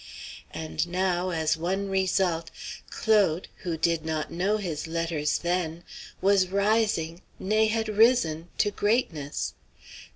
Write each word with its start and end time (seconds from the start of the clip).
And 0.51 0.87
now, 0.87 1.29
as 1.29 1.55
one 1.55 1.87
result, 1.87 2.49
Claude, 2.89 3.47
who 3.57 3.77
did 3.77 4.03
not 4.03 4.31
know 4.31 4.57
his 4.57 4.87
letters 4.87 5.37
then, 5.37 5.83
was 6.23 6.47
rising 6.47 7.21
nay, 7.37 7.67
had 7.67 7.87
risen 7.87 8.49
to 8.57 8.71
greatness! 8.71 9.53